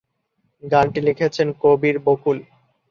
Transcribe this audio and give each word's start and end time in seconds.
গানটি 0.63 0.99
লিখেছেন 1.07 1.47
কবির 1.61 1.95
বকুল। 2.05 2.37